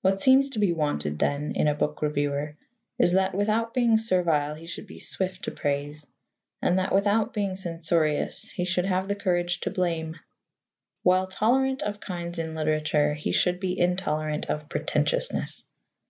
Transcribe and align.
What 0.00 0.20
seems 0.20 0.48
to 0.48 0.58
be 0.58 0.72
wanted, 0.72 1.20
then, 1.20 1.52
in 1.54 1.68
a 1.68 1.74
book 1.76 2.02
reviewer 2.02 2.56
is 2.98 3.12
that, 3.12 3.32
without 3.32 3.72
being 3.72 3.96
servile, 3.96 4.56
he 4.56 4.66
should 4.66 4.88
be 4.88 4.98
swift 4.98 5.44
to 5.44 5.52
praise, 5.52 6.04
and 6.60 6.80
that, 6.80 6.92
without 6.92 7.32
being 7.32 7.54
censorious, 7.54 8.48
he 8.50 8.64
should 8.64 8.86
have 8.86 9.06
the 9.06 9.14
courage 9.14 9.60
to 9.60 9.70
blame. 9.70 10.16
While 11.04 11.28
tolerant 11.28 11.80
of 11.84 12.00
kinds 12.00 12.40
in 12.40 12.56
literature, 12.56 13.14
he 13.14 13.30
should 13.30 13.60
be 13.60 13.78
intolerant 13.78 14.46
of 14.50 14.68
pretentiousness. 14.68 15.62